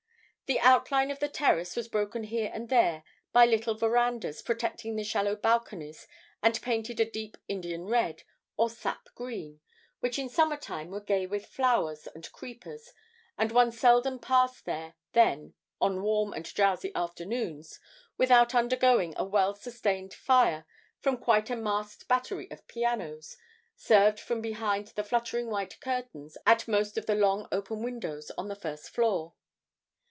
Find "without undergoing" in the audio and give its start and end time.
18.17-19.13